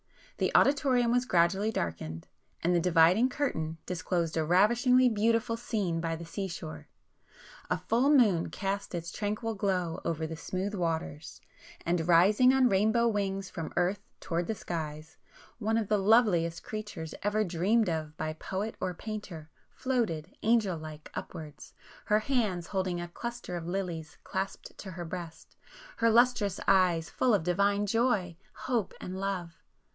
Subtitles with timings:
[0.39, 6.25] The auditorium was gradually darkened,—and the dividing curtain disclosed a ravishingly beautiful scene by the
[6.25, 6.87] sea shore.
[7.69, 11.39] A full moon cast its tranquil glory over the smooth waters,
[11.85, 15.17] and,—rising on rainbow wings from earth towards the skies,
[15.59, 21.11] one of the loveliest creatures ever dreamed of by poet or painter, floated angel like
[21.13, 21.73] upwards,
[22.05, 27.43] her hands holding a cluster of lilies clasped to her breast,—her lustrous eyes full of
[27.43, 29.57] divine joy, hope, and love.